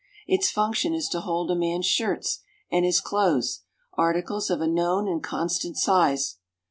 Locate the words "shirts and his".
1.85-2.99